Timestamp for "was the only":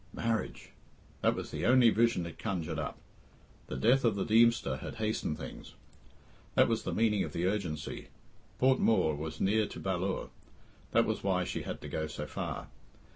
1.35-1.91